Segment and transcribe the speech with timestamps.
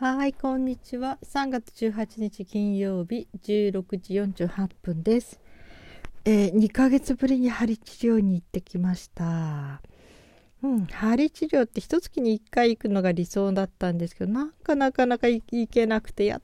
[0.00, 1.18] はい、こんにちは。
[1.24, 5.40] 3月18日金曜日16時48分です。
[6.24, 9.82] えー、2ヶ月ぶりに針治療に行ってきました。
[10.62, 16.42] うん、針治療って一月に1回行くのが理想だったんですけど、なかなかなか行けなくて、やっ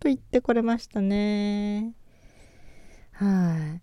[0.00, 1.92] と行ってこれましたね。
[3.12, 3.82] はい。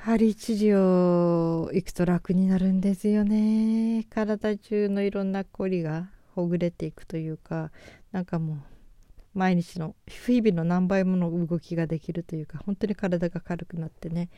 [0.00, 4.06] 針治療行くと楽になるんですよね。
[4.08, 7.70] 体中のいろんなこりがほぐれていくというか
[8.12, 8.56] なんかもう
[9.34, 14.30] 毎日の日々の何倍もの動きができるというか本当に体が軽くなってね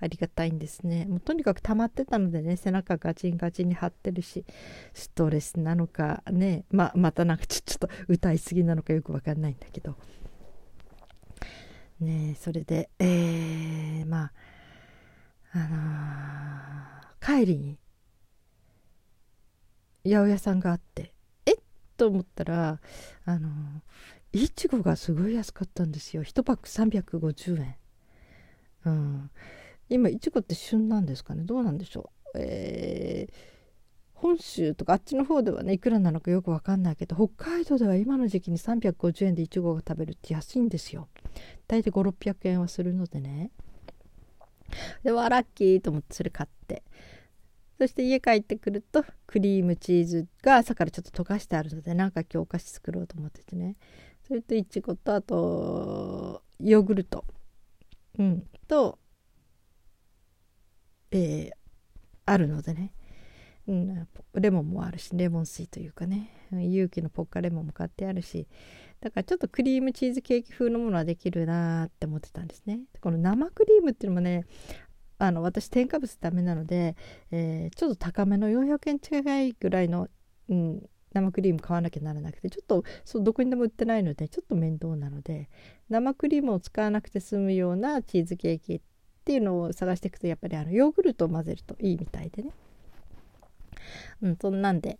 [0.00, 1.06] ありがたいんですね。
[1.06, 4.44] もうとにかく溜まってたのでね背中ガチンガチンに張ってるし
[4.92, 9.96] ストレスなのかねままたなんかちょっと歌いすぎなのかよくわかんないんだけど。
[12.00, 14.32] ねそれでえー、まあ
[15.52, 17.78] あのー、帰りに
[20.04, 21.12] 八百屋さんがあって
[22.00, 22.80] と思ったら
[23.26, 23.50] あの
[24.32, 26.24] いちごがすごい安かったんですよ。
[26.24, 27.76] 1パック350円。
[28.86, 29.30] うん。
[29.90, 31.42] 今いちごって旬なんですかね？
[31.44, 32.38] どうなんでしょう？
[32.38, 33.34] えー、
[34.14, 41.08] 本州とかあっちの方ではねいくらなのかよくわかんないけど北海道では今の時期に350円でいちごが食べるって安いんですよ。
[41.68, 43.50] 大体5600円はするのでね。
[45.02, 46.82] でわラッキーと思ってそれ買って。
[47.80, 53.76] そして家帰ってくるとクリームチーズが朝からちょっと溶かしてあるのでなんか今日お菓子作ろうと思っててね。
[54.28, 57.24] それといちごとあとヨーグルト。
[58.18, 58.44] うん。
[58.68, 58.98] と
[61.10, 61.50] えー、
[62.26, 62.92] あるのでね、
[63.66, 66.28] うん、レモンもあるしレモン水というかね。
[66.52, 68.46] 勇気のポッカレモンも買ってあるし。
[69.00, 72.80] だからちょっとクリームチーズケーキ風のものはできるなって思ってたんですね。
[73.00, 74.44] この生クリームっていうのもね
[75.20, 76.96] あの私添加物ダメなので、
[77.30, 80.08] えー、ちょっと高めの400円近いぐらいの、
[80.48, 85.50] うん、生クリーム買わなきゃならなくてちょっとそどこにでも売ってないのでちょっと面倒なので
[85.90, 88.80] 生クリームを使わなくて済むようなチーズケーキっ
[89.24, 92.52] ていうのを探していくとやっぱりあのヨーグルトを混ぜるといいみたいでね。
[94.22, 94.98] うん、そんなんで、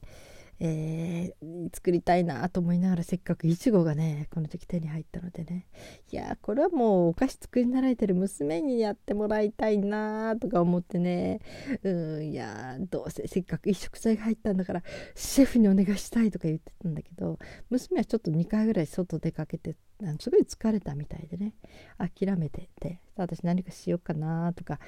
[0.62, 5.66] えー、作りたいなと思いながらせっかくいちごがねこの時手に入ったのでね。
[6.12, 11.40] いやこれはもうお菓子作り慣れてる娘にやってもらいたいなとか思ってね。
[11.82, 14.82] うんいやどうせせっかくいい食材が入ったんだから
[15.14, 17.38] シェフにお願いしたいとか言ってたんだけど
[17.70, 19.76] 娘はちょっと2回ぐらい外出かけて
[20.18, 21.54] すごい疲れたみたいでね。
[21.98, 24.78] 諦めてて私何かしようかなとか。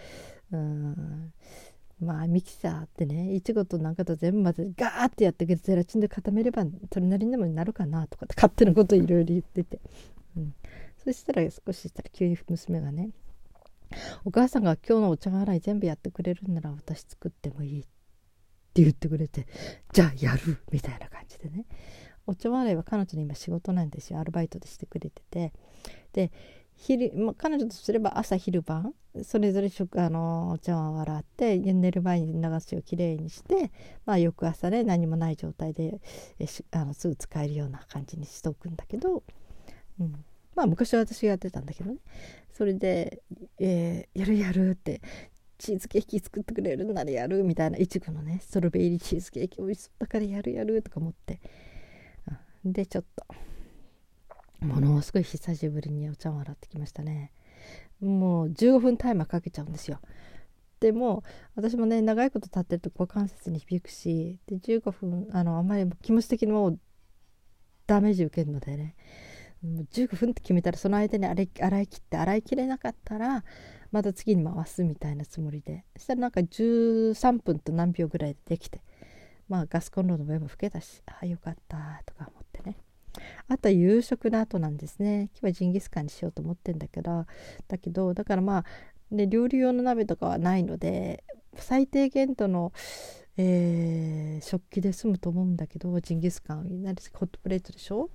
[0.52, 1.32] うん。
[2.02, 9.80] まあミキサーってねいちごとなんかと全部混ぜてガーってやってゼラチンで固めればそれなりにもになるかなとかって勝手なこといろいろ言ってて、
[10.36, 10.54] うん、
[11.04, 13.10] そしたら少ししたら急に娘がね
[14.24, 17.84] 「お母さんが今日のお茶洗い全部やってくれるんなら私作ってもいい」っ
[18.74, 19.46] て言ってくれて
[19.92, 21.66] 「じゃあやる」みたいな感じでね。
[22.24, 24.20] お茶洗いは彼女の今仕事なんですよ。
[24.20, 25.52] アルバイトでしてくれてて。
[26.12, 26.30] で
[26.82, 33.70] 昼、まあ、彼女とすれば朝昼晩それぞれ食あのお茶碗を洗って寝る前に流しをきれいにして、
[34.04, 36.00] まあ、翌朝ね何もない状態で
[36.40, 39.22] えあのすぐ使えるような感じにしておくんだけど、
[40.00, 40.24] うん、
[40.56, 41.98] まあ昔は私がやってたんだけどね。
[42.52, 43.22] それで、
[43.60, 45.00] えー、やるやるって
[45.58, 51.40] チーズケーキ作ってくれるならやるみたいないちごのねストロベリーチーズケーキ美味しそうだからやるやるとか思って、
[52.64, 53.51] うん、でちょっと。
[54.62, 57.32] ものすごい久しぶりにお茶を洗ってきましたね。
[58.00, 60.00] もう15分タイマーかけちゃうんですよ。
[60.80, 61.22] でも
[61.54, 66.78] 私もね長いこと立ってると股関節に響くしで15分あのあまり気持ち的にもう
[67.86, 68.94] ダメージ受けるのでね。
[69.64, 73.44] 15分って決めたらその間に洗い洗い切って洗い切れなかったら
[73.92, 75.84] また次に回すみたいなつもりで。
[75.96, 78.82] そしたらなんか13分と何秒ぐらいでできて
[79.48, 82.41] まあガスコンロの上も拭けたしああよかったとか思
[83.48, 85.30] あとは夕食の後なんですね。
[85.34, 87.26] 今日はジンギスカンにしようと思ってんだけど。
[87.68, 88.64] だけどだからまあ
[89.10, 91.22] で料理用の鍋とかはないので
[91.56, 92.72] 最低限度の、
[93.36, 98.08] えー、食器で済むと思うんだけどジンギスカンをなりホットプレートでしょ？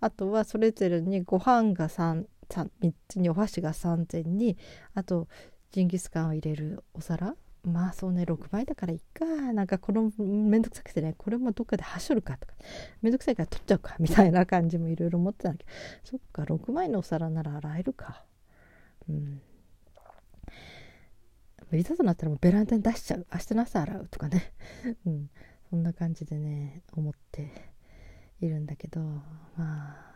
[0.00, 4.58] あとはそれぞれにご飯が 3, 3, 3つにお箸が3000に
[4.94, 5.28] あと
[5.72, 7.34] ジンギスカンを入れるお皿。
[7.64, 9.24] まあそうね6枚だからいっか。
[9.52, 12.54] なんかこのめんどくさくてねこれもどっかではしょるかとか。
[13.02, 13.96] めんどくさいから取っちゃうか。
[13.98, 15.70] みたいな感じもいろいろ思ってたんだけど。
[16.04, 18.24] そっか6枚のお皿なら洗えるか。
[19.08, 19.42] うん。
[21.72, 23.26] いざとなったらもうベランダに出しちゃう。
[23.32, 24.52] 明日の朝洗うとかね。
[25.04, 25.30] うん。
[25.68, 27.52] そんな感じでね思って
[28.40, 29.00] いるんだけど。
[29.00, 29.22] ま
[29.58, 30.08] あ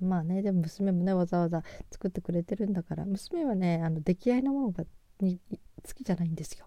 [0.00, 3.04] まあねでも娘もねわざわざ作ってくれてるんだから。
[3.06, 4.84] 娘はねあの出来合いのものが
[5.20, 6.66] に好きじゃないんですよ。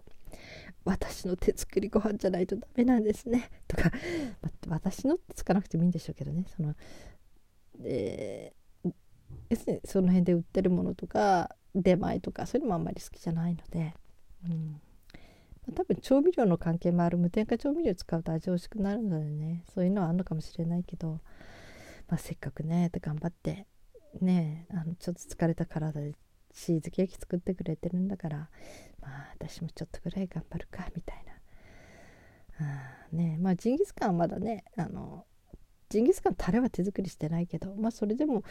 [0.84, 3.50] 私の手作りご飯じゃないとダメなんですね。
[3.66, 3.90] とか、
[4.68, 6.44] 私のってつかなくてもいいんでしょうけどね。
[6.54, 6.74] その、
[7.82, 8.92] えー、
[9.48, 13.94] 要するにその辺で売ってるものとか出前とかそういうのもあんまり好きじゃないので、
[14.46, 14.80] うん。
[15.74, 19.64] 多分調味料の関係もある無添加調味料使うと味美味しくなるのでね。
[19.74, 21.20] そういうのはあるのかもしれないけど、
[22.08, 23.66] まあ、せっかくね頑張って
[24.20, 26.12] ねあのちょっと疲れた体で
[26.54, 28.48] チーズケーキ作ってくれてるんだから
[29.00, 31.32] まあ私もちょっとぐらい頑張るかみたいな。
[32.60, 35.26] あねまあジンギスカンはまだねあの
[35.88, 38.44] ジンギスカンタレは手作りしてないけどまあそれでも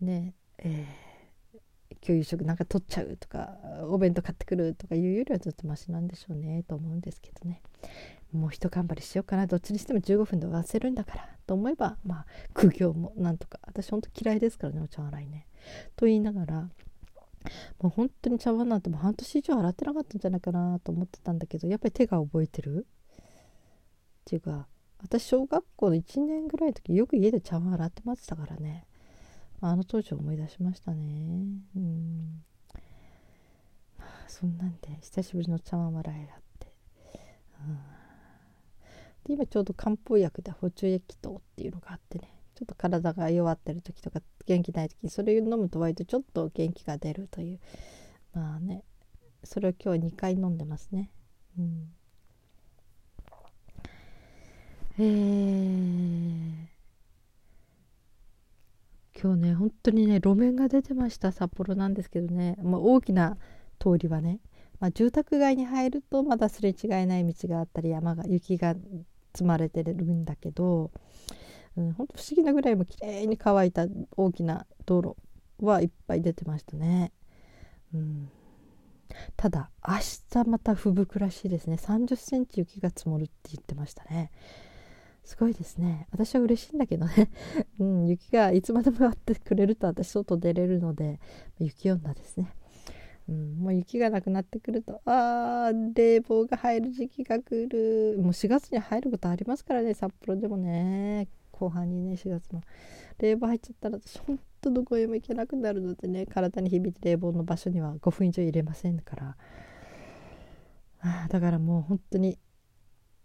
[0.00, 1.06] ねえー
[2.00, 3.50] 給油食なんか取っちゃうとか
[3.88, 7.62] お弁当買ってくるとかいうよりはずっとマシなんでしょうねと思うんですけどね。
[8.32, 9.46] もう一頑張りしようかな。
[9.46, 13.58] どっちにしても15分で終わせるんだからと思えばまあ苦行もなんとか。
[13.66, 15.46] 私ほんと嫌いですからねお茶洗いね。
[15.96, 16.70] と言いながら
[17.80, 22.86] もう本当に茶碗なんてもう半年以上洗ってなかったんじゃないかなと思ってたんだけどやっぱり手が覚えてる？
[23.16, 24.66] っていうか
[25.02, 28.86] 私小学校の1年ぐらいの時よく家で茶碗洗ってましたからね。
[29.60, 31.02] あの当時思い出しましたね。
[31.76, 32.42] うん。
[33.98, 36.72] まあそんなんで久しぶりの茶碗洗いがあって、
[37.60, 37.76] うん、
[39.24, 42.35] で今ちょうど漢方薬で補充液糖っていうのがあってね。
[42.56, 47.60] ちょっと体が弱ってる時とか元気ない時にそれを飲むと割とちょっと元気が出るという。
[48.32, 48.82] まあね
[49.44, 51.10] それを今日2回飲んでますね。
[51.58, 51.92] うん、
[54.98, 56.66] えー。
[59.22, 63.38] 今日ね本当にね路面が出てました札幌なんですけどね、まあ、大きな
[63.78, 64.40] 通りはね、
[64.80, 68.74] まあ、住宅街に入るとまだすれ違いない道があったり山が雪が
[69.34, 70.90] 積まれてるんだけど、
[71.76, 73.86] うん、本当不思議なぐらいも綺麗に乾いた
[74.16, 75.16] 大きな道路
[75.64, 77.12] はいっぱい出てましたね。
[77.94, 78.30] うん、
[79.36, 79.94] ただ明
[80.42, 81.76] 日また吹雪らしいですね。
[81.80, 84.30] 30センチ雪が積もるって言ってましたね。
[85.26, 86.06] すごいですね。
[86.12, 87.30] 私は嬉しいんだけどね、
[87.80, 91.18] うん、雪がいつまでも待ってくれると私外出れるので
[91.58, 92.54] 雪女ですね、
[93.28, 98.18] うん、もう雪がなくなってくるとあー冷房が入る時期が来る。
[98.18, 101.26] もう4月に入ることありますからね札幌でもね。
[101.58, 102.62] 後半にね4月の
[103.18, 109.36] 冷房入っちゃったら私ほんとどこへも行けなくなるのでね体に響いて冷房の場所には5分以上入れませんから。
[111.00, 112.38] あだからもう本当に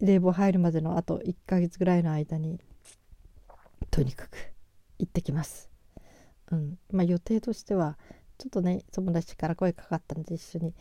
[0.00, 2.60] 冷房入るまでのあと1ヶ月ぐらいの間に
[3.90, 4.52] とにかく
[4.98, 5.70] 行ってきます。
[6.50, 6.78] うん。
[6.90, 7.98] まあ、予定としては
[8.38, 10.74] ちょっとね友達から声かかったので一緒に、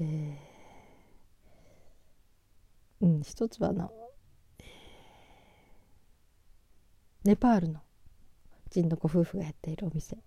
[0.00, 3.90] えー、うん一つはあの、
[4.58, 4.66] えー、
[7.24, 7.80] ネパールの
[8.70, 10.18] 人のご夫婦がやっているお店。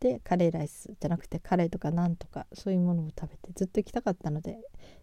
[0.00, 4.58] でカレーライスじゃなくてカレーとかなんとかそういうものを食べてずっと行きたかったので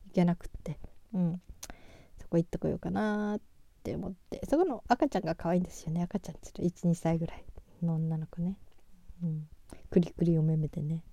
[0.06, 0.80] 行けなくって、
[1.13, 1.41] うん、
[2.21, 3.39] そこ行ってこようかなっ
[3.83, 4.45] て思って。
[4.50, 6.03] そこの赤ちゃんが可愛いんですよね。
[6.03, 7.44] 赤ちゃんちょっと12歳ぐらい
[7.81, 8.57] の女の子ね、
[9.24, 9.47] うん、
[9.89, 11.03] クリクリお目目でね。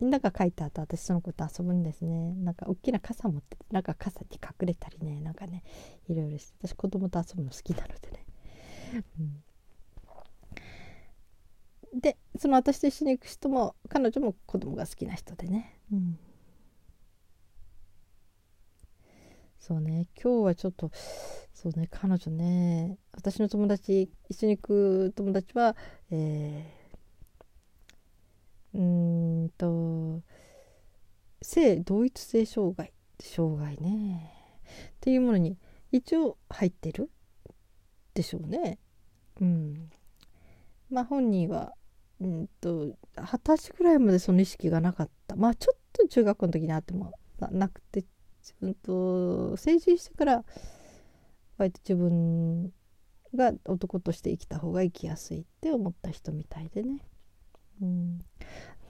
[0.00, 2.34] みんなが書いた後私その子と遊ぶんですね。
[2.34, 5.20] なんか大きな傘持ってなんか傘に隠れたりね。
[5.20, 5.62] なんかね
[6.08, 8.26] いろいろして私子供と遊ぶの好きなのでね、
[9.18, 9.42] うん、
[11.94, 16.18] でその私と一緒に行く人も彼女も子供が好きな人でね、うん。
[19.58, 20.06] そうね。
[20.20, 20.90] 今日はちょっと
[21.52, 25.76] そうね彼女ね私の友達一緒に行く友達は
[26.10, 30.22] えー、うんと
[31.42, 34.32] 性同一性障害障害ね。
[34.90, 35.58] っていうものに
[35.92, 37.10] 一応入ってる
[38.14, 38.78] でしょうね。
[39.40, 39.90] うん、
[40.90, 41.74] まあ本人は
[42.20, 42.86] うんと
[43.16, 45.36] 二十歳ぐらいまでその意識がなかった。
[45.36, 47.12] まあちょっと中学校の時にあっても
[47.50, 48.04] なくて
[48.42, 50.44] 自分と成人してから
[51.56, 52.72] 割と自分
[53.34, 57.06] が男として生きた方が生きやすいって思った人みたいでね。
[57.80, 58.24] うん、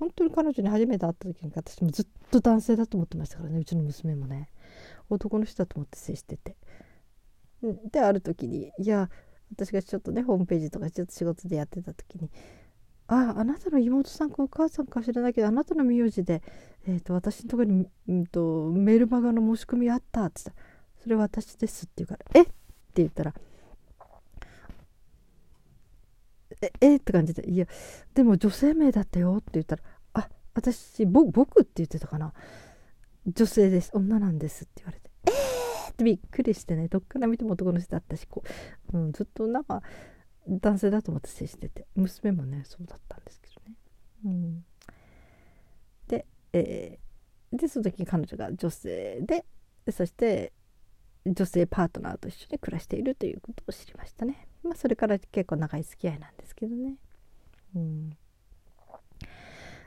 [0.01, 3.59] 本当に彼女に初めて会った時に私もずっと男性だと思ってましたからね。
[3.59, 4.51] うちの娘もね。
[5.09, 6.57] 男の人だと思って接してて。
[7.91, 9.11] である時にいや
[9.53, 12.31] 私がちょっとねホームページとかちょっと仕事でやってた時に
[13.13, 16.45] ああなたの妹さんかお母さんか知らないけどあなたの名字で、
[16.87, 20.63] えーと、私のところに、うんと、メールマガの申し込みあったって言った
[21.03, 22.53] 「それ私です」って言うから「えっ?」って
[22.95, 23.35] 言ったら
[26.63, 27.67] 「ええって感じで「いや
[28.15, 29.83] でも女性名だったよ」って言ったら
[30.15, 32.33] 「あ私僕って言ってたかな
[33.27, 38.45] 女性です女なんです」って言われて「えー!」ってびっくりしてねどっから見ても男の人だったしこ
[38.93, 39.83] う、うん、ずっとなんか
[40.51, 43.75] 男性だと思って接してて娘もねそうだったんですけどね。
[44.25, 44.65] うん、
[46.09, 49.45] で,、えー、でその時彼女が女性で
[49.93, 50.53] そして
[51.25, 54.49] 女性パートナーと一緒に暮らしているということを知りましたね。
[54.63, 56.97] まあ、それから結構長い付き合いなんですけどね。
[57.77, 58.11] うん、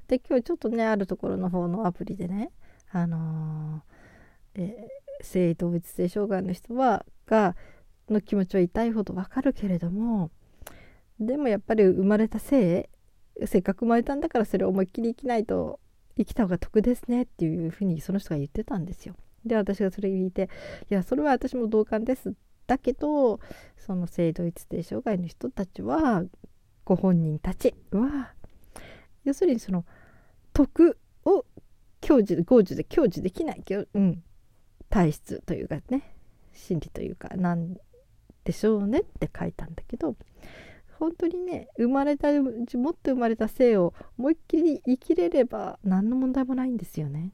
[0.08, 2.52] で今日ちょっとねあるところの方のアプリでね
[2.92, 7.56] あのー、えー、性同一性障害の人はが
[8.10, 10.32] の気持ちは痛いほどわかるけれども
[11.20, 12.90] でもやっぱり生まれた性
[13.46, 15.80] せっかく生まれたんだからそれを思いっきり生きないと
[16.18, 19.16] 生きた方が得ですねっていうふうにその人が言ってたんですよ。
[19.46, 20.50] で私がそれ聞いて
[20.90, 22.34] 「いやそれは私も同感です」
[22.68, 23.40] だけど
[23.78, 26.24] その性同一性障害の人たちは
[26.86, 28.34] ご本人たちは
[29.24, 29.86] 要するにその
[30.54, 31.46] 徳を
[32.02, 34.24] 享受合受で享受できない、うん、
[34.90, 36.16] 体質というかね
[36.54, 37.76] 心理というかなん
[38.44, 40.16] でしょうねって書いたんだけど
[41.04, 47.34] 本当にね生まれた持って生まれた性を思いっきり生きれれば何の問題もないんですよね。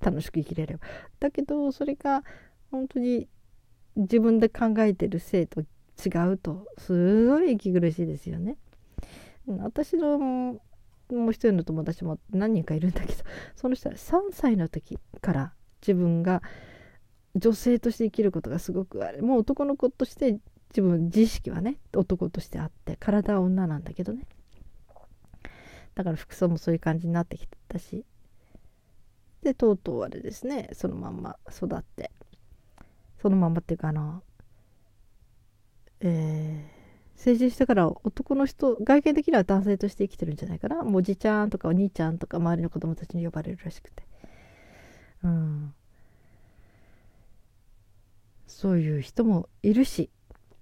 [0.00, 0.86] 楽しく生きれれば。
[1.18, 2.22] だけどそれが
[2.70, 3.26] 本当に
[3.96, 8.58] 自分で考えてる性と違うとすごい息苦しいですよね。
[9.48, 10.60] 私のも
[11.10, 13.24] う一人の友達も何人かいるんだけど
[13.56, 16.42] その人は3歳の時から自分が
[17.34, 20.38] 女性として生きることがすごくあれもう男の子として
[20.76, 24.26] 自分自意識はね男としてあって体は女なんだけどね。
[25.94, 28.04] だから服装もそういう感じになってきたし。
[29.42, 32.10] でとうとうあれですねそのまんま育って。
[33.22, 34.22] そのまんまっていうかあの
[36.00, 40.82] えー、成人してから男の人外見的には男性として生きてるんじゃないかな。
[40.82, 44.02] もうおじちゃんとかお兄ちゃんとか周りの子供たちに呼ばれるらしくて。
[45.22, 45.74] うん。
[48.46, 50.10] そういう人もいるし、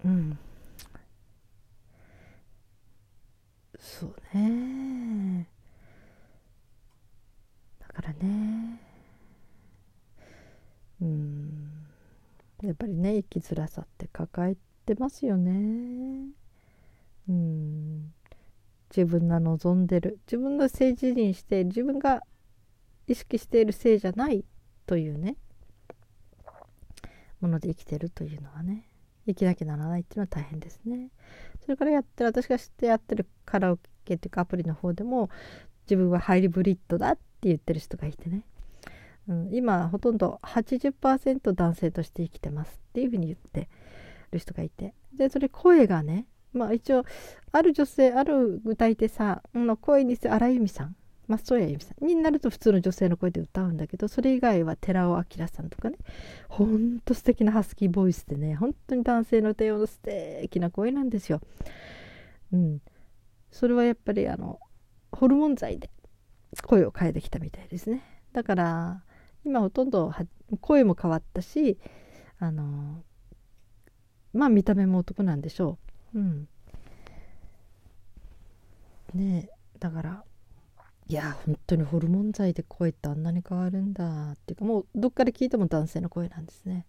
[0.05, 0.37] うん。
[3.79, 5.47] そうね。
[7.79, 8.79] だからね。
[11.01, 11.87] うん。
[12.61, 16.29] やっぱりね、生きづらさって抱えてますよね。
[17.29, 18.13] うん。
[18.95, 22.21] 自分が望んでる自分の性自認して自分が
[23.07, 24.45] 意識している性じゃない
[24.85, 25.35] というね
[27.41, 28.87] もので生きてるというのはね
[29.25, 31.09] 生きなきゃならないっていうのは大変ですね。
[31.63, 35.29] それからやってる私が知ってやってるカラオケっていうかアプリの方でも
[35.85, 38.43] 自分はハイリブリッドだって言ってる人がいてね、
[39.27, 43.69] うん、今ほとんど80%男性として生きてますっていうふうに言って
[44.31, 47.05] る人がいてでそれ声がねまあ一応
[47.51, 50.95] ある女性ある歌い手さんの声にして荒井由実さん
[51.27, 55.97] 松任谷由実さんになると普通の女性の声で歌うんだけどそれ以外は寺尾明さんとかね
[56.49, 61.39] ほんと素敵なハスキーボイスでね本当に男性の低音の素敵な声なんですよ。
[62.51, 62.81] うん、
[63.51, 64.59] それはやっぱりあの
[65.11, 65.89] ホルモン剤で
[66.61, 68.03] 声を変えてきたみたいですね。
[68.33, 69.03] だから
[69.45, 70.11] 今ほとんど
[70.61, 71.79] 声も変わったし
[72.39, 73.03] あの
[74.33, 75.77] まあ見た目も男なんでしょ
[76.13, 76.19] う。
[76.19, 76.47] うん、
[79.13, 79.49] ね
[79.79, 80.23] だから
[81.13, 86.85] や本当にホルモン剤で声ってあんなに変わるんだっていうかもうどっから聞いても男性の声なんですね。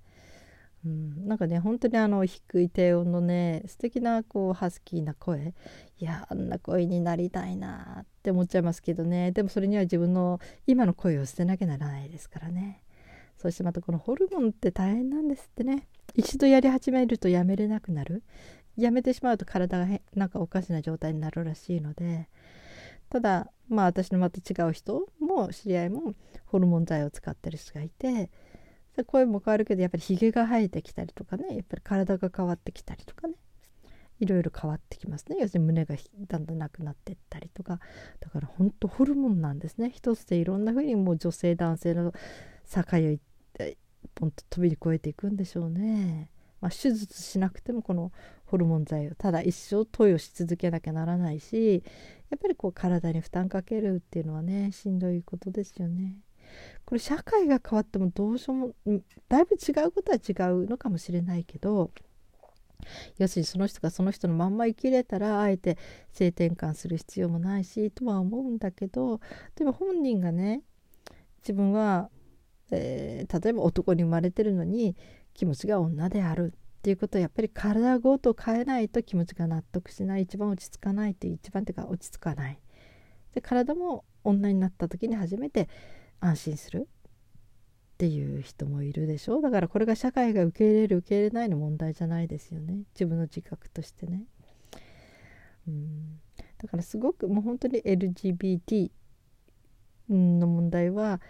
[0.84, 5.54] うん、なんかね本当にあの低い低音のね素敵なこうハスキーな声
[5.98, 9.32] いやあんな声になりたいなって思っちゃいますけどね。
[9.32, 12.82] でもそれには自分の今の声を捨てなきゃならないですからね。
[13.38, 15.88] そしてまたこのホルモンって大変なんですってね。
[16.14, 18.22] 一度やり始めるとやめれなくなる。
[18.76, 22.28] やめてしまうと体がなんかおかしな状態になるらしいので
[23.14, 26.14] ただまあ私のまた違う人も知り合いも
[26.47, 28.28] ホルモン剤を使ってる人がいて
[29.06, 33.35] 声も変わるけどやっぱりひげが生えてきたりとかねやっぱり体が変わってきたりとかね
[34.18, 35.37] いろいろ変わってきますね。
[35.40, 35.94] 要するに胸が
[36.26, 37.78] だんだんなくなってったりとか。
[38.21, 39.90] だから本当ホルモンなんですね。
[39.92, 42.12] 一つでいろんな風にもう女性男性の
[42.73, 43.18] 境を
[44.14, 46.30] ポンと飛び越えていくんでしょうね。
[46.61, 48.12] まあ、手術しなくてもこの
[48.54, 51.82] ホルモン剤をただ一生投与し続けなきゃならないし
[52.30, 56.14] やっぱりこう体に負担かけるっていうのはねしんどいことですよね。
[56.84, 61.90] これ社会が変わってもどうしようもだいぶ違うことは違うのかもしれないけど
[63.18, 65.76] 要するにその人がその人のまんま生きれたらあえて
[66.12, 69.18] 性転換する必要もないしとは思うんだけど
[69.56, 70.62] でも本人がね
[71.38, 72.08] 自分は、
[72.70, 74.94] えー、例えば男に生まれてるのに
[75.32, 82.60] 気持ちが女であるっていうことはやっぱり体ごと変えないと気持ちが納得しない一番落ち着かないっていう一番手が落ち着かない。
[83.34, 85.70] で体も女になった時に初めて
[86.20, 86.86] 安心する
[87.94, 89.40] っていう人もいるでしょう。
[89.40, 92.82] だからこれが社会が受け入れる受け入れないの問題じゃないですよね。
[92.92, 94.24] 自分の自覚としてね。
[95.66, 96.20] うん。
[96.58, 98.90] だからすごくもう本当に LGBT
[100.10, 101.22] の問題は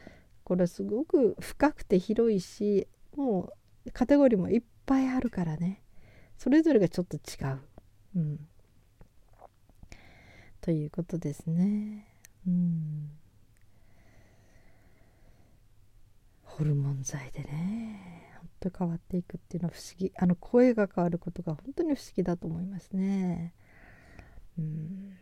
[0.42, 3.52] これはすごく深くて広いしも
[3.86, 5.82] うカテゴリーもいっぱいあるからね
[6.38, 7.20] それぞれがちょっと違
[7.52, 7.60] う。
[8.16, 8.48] うん、
[10.60, 12.06] ということですね。
[12.46, 13.10] うん
[16.42, 23.54] ホルモン剤でね本当に変わっていくっていうのは不思議あの声が変わることが本当に不思議だと思いますね。
[24.58, 25.16] うん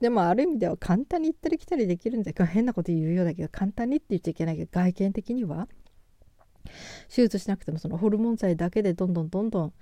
[0.00, 5.68] でもある意味では簡単に行ったり来たりできるんだけど変なこと言うようだけど簡単にって言っちゃいけないけど外見的には
[7.08, 9.72] 手術しなくてもそのホルモン剤だけでどんどんどんどん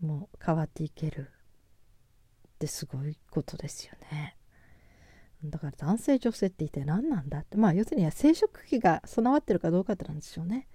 [0.00, 1.30] もう変わっていける
[2.48, 4.36] ってすごいことですよね。
[5.44, 7.56] だから男性女性って一体何なんだって。
[7.56, 10.68] まあ要するには生殖器が備わってるかどうかってなんでしょうね、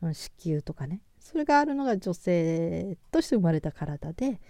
[0.00, 1.02] うん、子宮とかね。
[1.20, 4.40] それがあるのが女性として生まれた体で、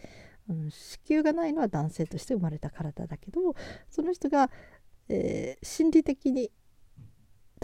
[0.49, 3.55] うん、子宮がないのは男性として生まれた体だけど
[3.89, 4.51] その人が、
[5.09, 6.51] えー、心理的に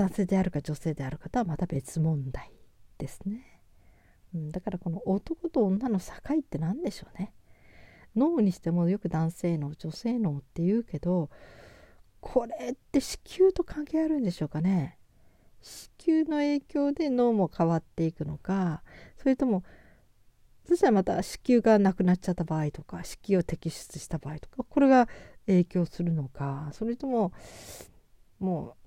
[0.00, 2.50] 男性であるか女性であるかとはまた別問題
[2.97, 3.61] ですね、
[4.35, 6.07] うん、だからこの男と女の境
[6.38, 7.35] って何でしょうね。
[8.16, 11.28] 脳にしてもよく男性脳女性脳って言うけど
[12.21, 14.97] これって子宮と関係あるんでしょうかね。
[15.61, 18.83] 子宮の影響で脳も変わっていくのか
[19.19, 19.62] それとも
[20.66, 25.09] そしたらまた子宮がなくなっちゃった場合とか子宮を摘出した場合とかこれが
[25.47, 27.33] 影響するのかそれとも
[28.38, 28.79] もう、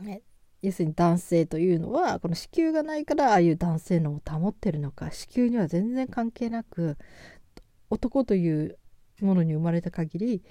[0.00, 0.22] ね、
[0.62, 6.96] 要するに男性というのはこの子宮がないからああいう男性のを保ってるのか子宮には全然関係なく
[7.90, 8.78] 男という
[9.20, 10.42] ものに生まれた限り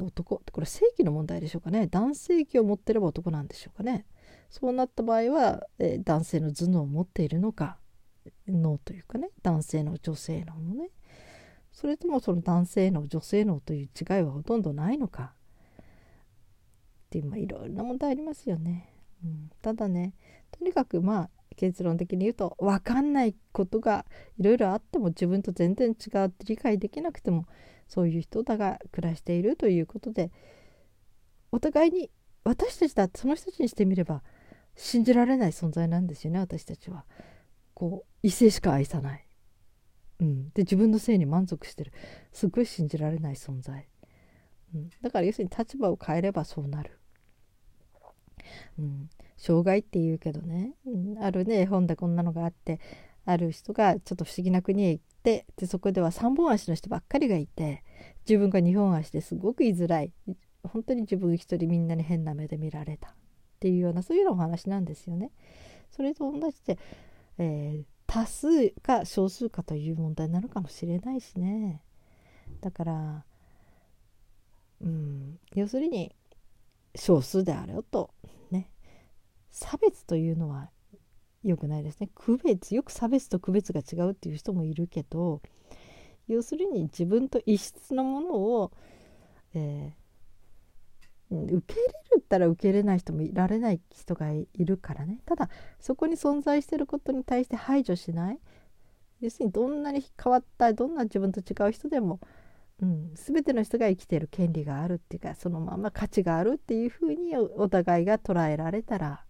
[0.00, 1.86] 男これ正規の問題でしょうかね。
[1.86, 4.06] 男性器を持ってれば男なんでしょうかね。
[4.50, 7.78] そうなった場合は、えー、男性の頭脳を持っているのか
[8.46, 10.90] 脳というかね男性の女性ののね。
[11.72, 15.34] それともその男性の女性のという違いはほとんどないのか。
[17.12, 18.88] っていうまあいろいろな問題ありますよね、
[19.22, 20.14] うん、ただね
[20.50, 24.06] とにかくまあ結論的に言うと分かんないことが
[24.38, 27.46] いろいろあっても自分と全然違うって理解できなくても
[27.86, 30.30] そういう人だが暮らしているということで
[31.50, 32.10] お互いに
[32.44, 34.22] 私たちだってその人たちにしてみれば
[34.74, 37.04] 信じられない存在なんですよね私たちは。
[37.74, 39.26] こう異性しか愛さない、
[40.20, 41.92] うん、で自分の性に満足してる。
[42.32, 43.86] すごい信じられない存在、
[44.74, 46.98] うん、だから要するに立場を変えればそうなる。
[48.78, 52.80] うん、障害って言うけどね、うん、あるね絵本でこんなのがあって。
[53.24, 57.84] ある人がちょっと不思議な国へ行ってでそこでは3本足の人ばっかりがいて
[58.28, 60.12] 自分が2本足ですごく居づらい。
[60.64, 63.08] 本当に自分一人みんなに変な目で見られた。
[63.08, 63.14] っ
[63.58, 65.30] ていうようなそういうようなお話なんですよね。
[65.90, 66.78] それと同じで、
[67.38, 71.82] えー、多数か少数かという問題なのかもしれないしね。
[72.60, 73.24] だから
[74.80, 76.14] うん要するに
[76.96, 78.10] 少数であれよと。
[79.52, 80.70] 差別というのは
[81.44, 82.08] 良くないですね。
[82.14, 85.40] 区別よく差別と区別が違うっていう人もいるけど
[86.26, 88.72] 要するに自分と異質なものを、
[89.54, 95.20] えー、受け入れるったら受け入れない人もいられない人がいるからね。
[95.26, 98.40] ただそこに存在してることに対して排除しない。
[99.20, 102.20] 要するにどんなに変わったどんな自分と違う人でも、
[102.80, 109.24] うん、全ての人が生きてる権利があるっていうかそのまま価値があるっていうふうにお互いが捉えられたら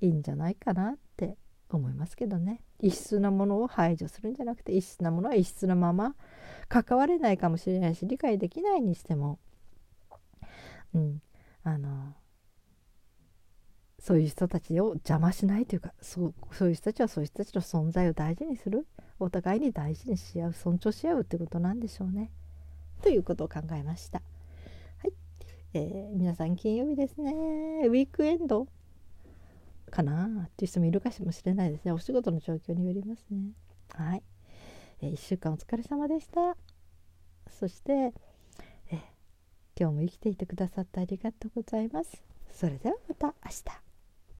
[0.00, 1.36] いいんじゃないかなって
[1.68, 2.62] 思いますけどね。
[2.80, 6.14] 異質なものを排除するんじゃなくて異質なものは異質なまま
[6.68, 9.38] 関われないかもしれないし理解できないにしても、
[10.94, 11.22] うん、
[11.62, 12.14] あの
[13.98, 18.86] そういう人たちを邪魔しないというかそうそういう人たちはそういう人たちの存在を大事にする。
[19.22, 22.30] お互いに大事にし合う尊重し合うってことなんでしょうね。
[23.02, 24.22] ということを考えました。
[24.98, 25.12] はい、
[25.74, 27.32] えー、皆さん金曜日ですね。
[27.86, 28.66] ウィークエンド。
[29.90, 30.46] かな。
[30.46, 31.92] っていう人もいるかもしれないですね。
[31.92, 33.52] お仕事の状況によりますね。
[33.94, 34.22] はい、
[35.02, 36.56] えー、1週間お疲れ様でした。
[37.50, 38.98] そして、えー、
[39.78, 42.22] 今日も生きていてくださってありがとうございます。
[42.52, 43.89] それではまた明日。